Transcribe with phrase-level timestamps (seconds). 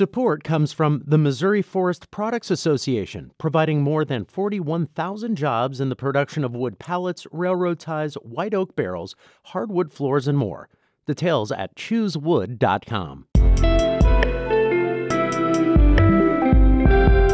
[0.00, 5.94] Support comes from the Missouri Forest Products Association, providing more than 41,000 jobs in the
[5.94, 9.14] production of wood pallets, railroad ties, white oak barrels,
[9.48, 10.70] hardwood floors, and more.
[11.06, 13.26] Details at choosewood.com.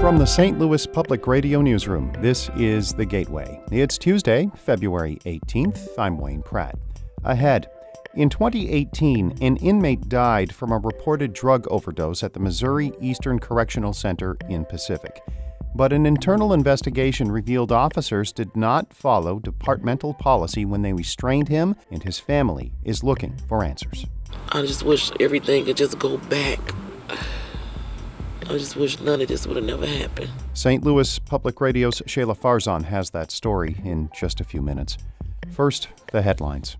[0.01, 0.59] From the St.
[0.59, 3.63] Louis Public Radio Newsroom, this is The Gateway.
[3.71, 5.91] It's Tuesday, February 18th.
[5.97, 6.77] I'm Wayne Pratt.
[7.23, 7.69] Ahead,
[8.17, 13.93] in 2018, an inmate died from a reported drug overdose at the Missouri Eastern Correctional
[13.93, 15.23] Center in Pacific.
[15.75, 21.77] But an internal investigation revealed officers did not follow departmental policy when they restrained him,
[21.91, 24.07] and his family is looking for answers.
[24.49, 26.59] I just wish everything could just go back.
[28.49, 30.31] I just wish none of this would have never happened.
[30.55, 30.83] St.
[30.83, 34.97] Louis Public Radio's Shahla Farzan has that story in just a few minutes.
[35.53, 36.79] First, the headlines.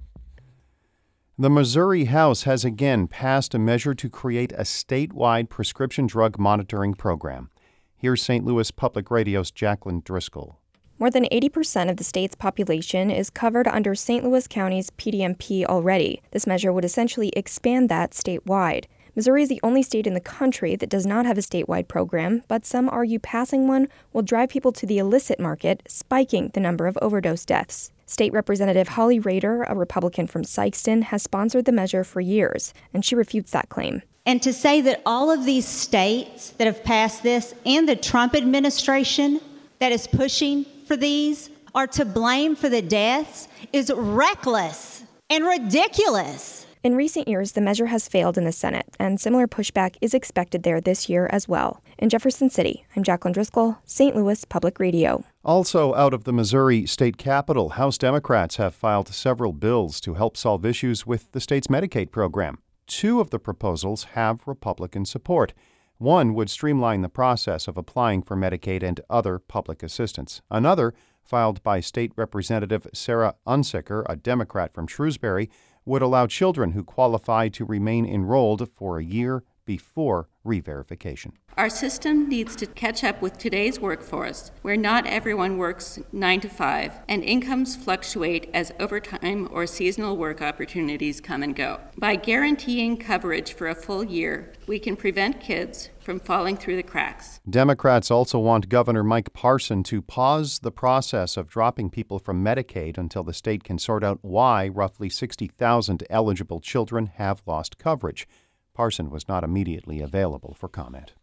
[1.39, 6.95] The Missouri House has again passed a measure to create a statewide prescription drug monitoring
[6.95, 7.51] program.
[7.95, 8.43] Here's St.
[8.43, 10.59] Louis Public Radio's Jaclyn Driscoll.
[10.99, 14.25] More than 80% of the state's population is covered under St.
[14.25, 16.23] Louis County's PDMP already.
[16.31, 18.87] This measure would essentially expand that statewide.
[19.17, 22.43] Missouri is the only state in the country that does not have a statewide program,
[22.49, 26.87] but some argue passing one will drive people to the illicit market, spiking the number
[26.87, 27.91] of overdose deaths.
[28.05, 33.07] State Representative Holly Rehder, a Republican from Sikeston, has sponsored the measure for years, and
[33.07, 34.03] she refutes that claim.
[34.27, 38.35] And to say that all of these states that have passed this and the Trump
[38.35, 39.41] administration
[39.79, 46.66] that is pushing for these are to blame for the deaths is reckless and ridiculous.
[46.87, 50.63] In recent years, the measure has failed in the Senate, and similar pushback is expected
[50.63, 51.83] there this year as well.
[51.99, 54.15] In Jefferson City, I'm Jaclyn Driscoll, St.
[54.15, 55.25] Louis Public Radio.
[55.45, 60.37] Also, out of the Missouri state capitol, House Democrats have filed several bills to help
[60.37, 62.59] solve issues with the state's Medicaid program.
[62.87, 65.55] Two of the proposals have Republican support.
[65.99, 70.41] One would streamline the process of applying for Medicaid and other public assistance.
[70.53, 75.51] Another, filed by State Representative Sarah Unsicker, a Democrat from Shrewsbury,
[75.87, 81.33] would allow children who qualify to remain enrolled for a year before reverification.
[81.57, 86.49] Our system needs to catch up with today's workforce, where not everyone works 9 to
[86.49, 91.81] 5, and incomes fluctuate as overtime or seasonal work opportunities come and go.
[91.99, 96.83] By guaranteeing coverage for a full year, we can prevent kids from falling through the
[96.83, 97.41] cracks.
[97.49, 102.97] Democrats also want Governor Mike Parson to pause the process of dropping people from Medicaid
[102.97, 108.29] until the state can sort out why roughly 60,000 eligible children have lost coverage.
[108.77, 111.15] Parson was not immediately available for comment.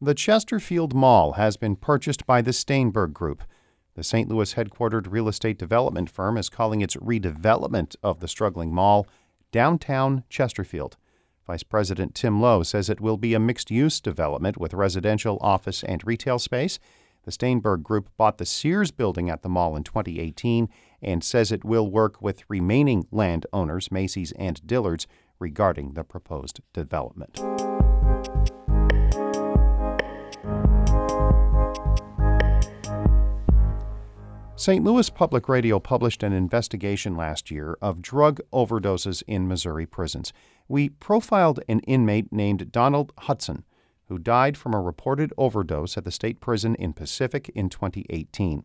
[0.00, 3.42] The Chesterfield Mall has been purchased by the Steinberg Group.
[3.94, 4.26] The St.
[4.30, 9.06] Louis headquartered real estate development firm is calling its redevelopment of the struggling mall
[9.52, 10.96] Downtown Chesterfield.
[11.46, 15.84] Vice President Tim Lowe says it will be a mixed use development with residential, office,
[15.84, 16.78] and retail space.
[17.24, 20.70] The Steinberg Group bought the Sears building at the mall in 2018
[21.02, 25.06] and says it will work with remaining landowners, Macy's and Dillard's,
[25.38, 27.40] regarding the proposed development.
[34.58, 34.82] St.
[34.82, 40.32] Louis Public Radio published an investigation last year of drug overdoses in Missouri prisons.
[40.66, 43.64] We profiled an inmate named Donald Hutson,
[44.08, 48.64] who died from a reported overdose at the state prison in Pacific in 2018.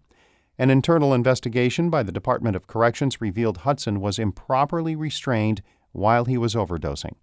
[0.57, 6.37] An internal investigation by the Department of Corrections revealed Hutson was improperly restrained while he
[6.37, 7.15] was overdosing.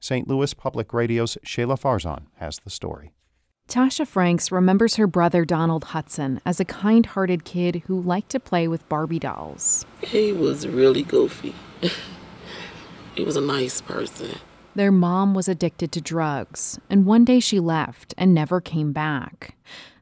[0.00, 0.26] St.
[0.26, 3.12] Louis Public Radio's Shahla Farzan has the story.
[3.68, 8.40] Tasha Franks remembers her brother Donald Hutson as a kind hearted kid who liked to
[8.40, 9.84] play with Barbie dolls.
[10.02, 11.54] He was really goofy.
[13.14, 14.38] he was a nice person.
[14.74, 19.56] Their mom was addicted to drugs, and one day she left and never came back.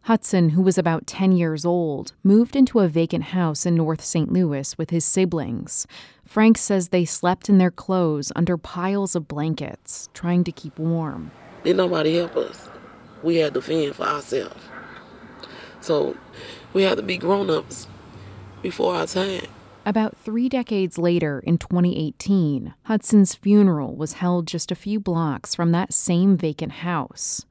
[0.08, 4.32] Hutson, who was about 10 years old, moved into a vacant house in North St.
[4.32, 5.86] Louis with his siblings.
[6.24, 11.30] Frank says they slept in their clothes under piles of blankets, trying to keep warm.
[11.62, 12.70] Didn't nobody help us?
[13.22, 14.62] We had to fend for ourselves.
[15.82, 16.16] So
[16.72, 17.86] we had to be grown ups
[18.62, 19.44] before our time.
[19.84, 25.72] About three decades later, in 2018, Hutson's funeral was held just a few blocks from
[25.72, 27.44] that same vacant house.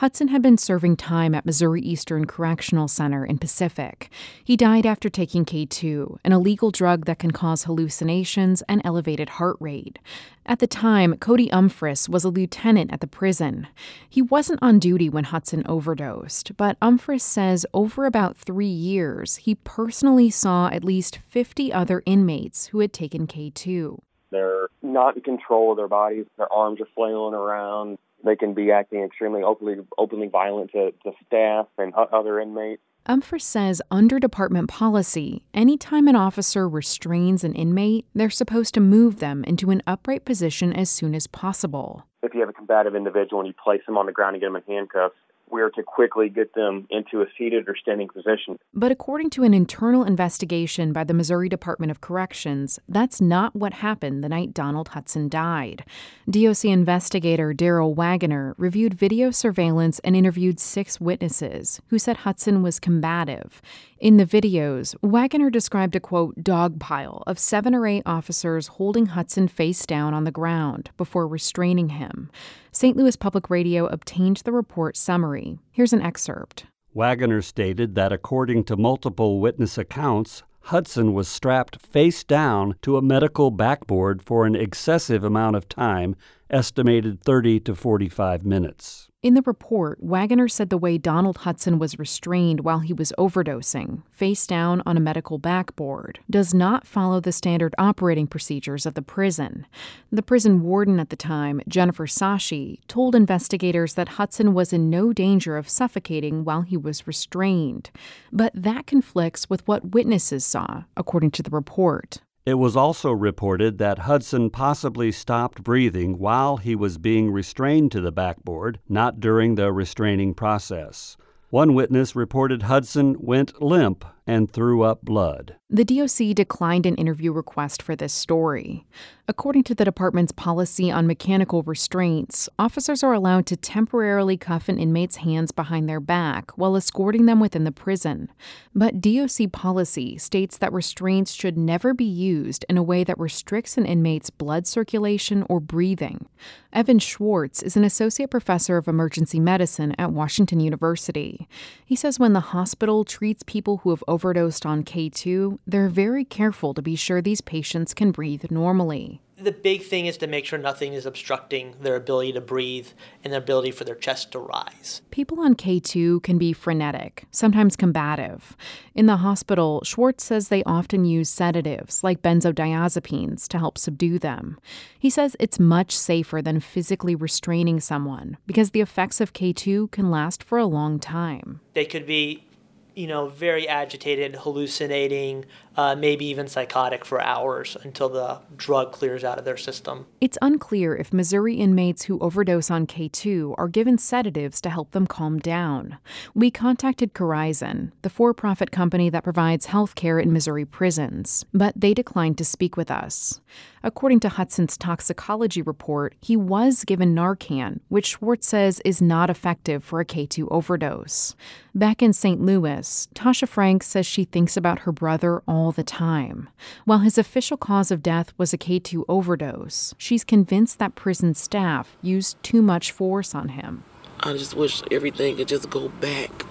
[0.00, 4.10] Hutson had been serving time at Missouri Eastern Correctional Center in Pacific.
[4.42, 9.56] He died after taking K2, an illegal drug that can cause hallucinations and elevated heart
[9.60, 10.00] rate.
[10.46, 13.68] At the time, Cody Umphris was a lieutenant at the prison.
[14.10, 19.54] He wasn't on duty when Hutson overdosed, but Umphris says over about three years, he
[19.54, 24.00] personally saw at least 50 other inmates who had taken K2.
[24.32, 26.26] They're not in control of their bodies.
[26.36, 31.12] Their arms are flailing around They can be acting extremely openly, openly violent to, to
[31.26, 32.80] staff and other inmates.
[33.06, 39.18] Umphris says under department policy, anytime an officer restrains an inmate, they're supposed to move
[39.18, 42.06] them into an upright position as soon as possible.
[42.22, 44.46] If you have a combative individual and you place them on the ground and get
[44.46, 45.16] them in handcuffs,
[45.50, 48.58] we are to quickly get them into a seated or standing position.
[48.72, 53.74] But according to an internal investigation by the Missouri Department of Corrections, that's not what
[53.74, 55.84] happened the night Donald Hutson died.
[56.28, 62.80] DOC investigator Daryl Wagoner reviewed video surveillance and interviewed six witnesses who said Hutson was
[62.80, 63.60] combative.
[63.98, 69.08] In the videos, Wagoner described a quote, dog pile of seven or eight officers holding
[69.08, 72.30] Hutson face down on the ground before restraining him.
[72.70, 72.96] St.
[72.96, 75.43] Louis Public Radio obtained the report summary.
[75.70, 76.66] Here's an excerpt.
[76.92, 83.02] Wagoner stated that according to multiple witness accounts, Hutson was strapped face down to a
[83.02, 86.16] medical backboard for an excessive amount of time,
[86.48, 89.08] estimated 30 to 45 minutes.
[89.24, 94.02] In the report, Wagoner said the way Donald Hutson was restrained while he was overdosing,
[94.10, 99.00] face down on a medical backboard, does not follow the standard operating procedures of the
[99.00, 99.66] prison.
[100.12, 105.14] The prison warden at the time, Jennifer Sachse, told investigators that Hutson was in no
[105.14, 107.90] danger of suffocating while he was restrained.
[108.30, 112.20] But that conflicts with what witnesses saw, according to the report.
[112.46, 118.02] It was also reported that Hutson possibly stopped breathing while he was being restrained to
[118.02, 121.16] the backboard, not during the restraining process.
[121.48, 125.56] One witness reported Hutson went limp and threw up blood.
[125.68, 128.86] The DOC declined an interview request for this story.
[129.26, 134.78] According to the department's policy on mechanical restraints, officers are allowed to temporarily cuff an
[134.78, 138.30] inmate's hands behind their back while escorting them within the prison.
[138.74, 143.78] But DOC policy states that restraints should never be used in a way that restricts
[143.78, 146.28] an inmate's blood circulation or breathing.
[146.72, 151.48] Evan Schwarz is an associate professor of emergency medicine at Washington University.
[151.84, 156.72] He says when the hospital treats people who have overdosed on K2, they're very careful
[156.72, 159.20] to be sure these patients can breathe normally.
[159.36, 162.86] The big thing is to make sure nothing is obstructing their ability to breathe
[163.24, 165.02] and their ability for their chest to rise.
[165.10, 168.56] People on K2 can be frenetic, sometimes combative.
[168.94, 174.58] In the hospital, Schwarz says they often use sedatives like benzodiazepines to help subdue them.
[174.96, 180.12] He says it's much safer than physically restraining someone because the effects of K2 can
[180.12, 181.60] last for a long time.
[181.72, 182.46] They could be
[182.94, 185.44] you know, very agitated, hallucinating,
[185.76, 190.06] uh, maybe even psychotic for hours until the drug clears out of their system.
[190.20, 195.06] It's unclear if Missouri inmates who overdose on K2 are given sedatives to help them
[195.06, 195.98] calm down.
[196.34, 201.74] We contacted Corizon, the for profit company that provides health care in Missouri prisons, but
[201.76, 203.40] they declined to speak with us.
[203.82, 209.84] According to Hutson's toxicology report, he was given Narcan, which Schwarz says is not effective
[209.84, 211.34] for a K2 overdose.
[211.74, 212.40] Back in St.
[212.40, 216.48] Louis, Tasha Frank says she thinks about her brother all the time.
[216.84, 221.96] While his official cause of death was a K2 overdose, she's convinced that prison staff
[222.02, 223.84] used too much force on him.
[224.20, 226.46] I just wish everything could just go back.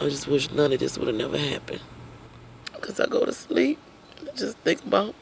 [0.00, 1.80] I just wish none of this would have never happened.
[2.72, 3.78] Because I go to sleep
[4.20, 5.14] and just think about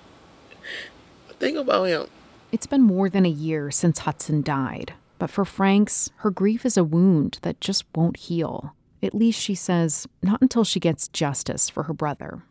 [1.42, 2.06] Think about him.
[2.52, 6.76] It's been more than a year since Hutson died, but for Franks, her grief is
[6.76, 8.76] a wound that just won't heal.
[9.02, 12.44] At least she says, not until she gets justice for her brother.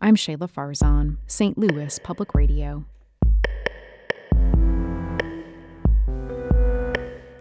[0.00, 1.58] I'm Shahla Farzan, St.
[1.58, 2.86] Louis Public Radio.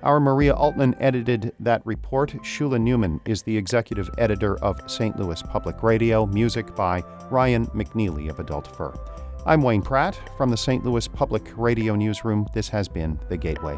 [0.03, 2.31] Our Maria Altman edited that report.
[2.43, 5.17] Shula Neuman is the executive editor of St.
[5.17, 6.25] Louis Public Radio.
[6.25, 8.93] Music by Ryan McNeely of Adult Fur.
[9.45, 10.83] I'm Wayne Pratt from the St.
[10.83, 12.47] Louis Public Radio Newsroom.
[12.53, 13.77] This has been The Gateway.